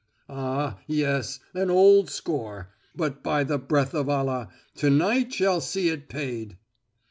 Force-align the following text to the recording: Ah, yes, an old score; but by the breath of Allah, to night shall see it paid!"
Ah, 0.29 0.79
yes, 0.87 1.39
an 1.53 1.69
old 1.69 2.09
score; 2.09 2.71
but 2.95 3.21
by 3.21 3.43
the 3.43 3.59
breath 3.59 3.93
of 3.93 4.09
Allah, 4.09 4.47
to 4.77 4.89
night 4.89 5.31
shall 5.31 5.61
see 5.61 5.89
it 5.89 6.09
paid!" 6.09 6.57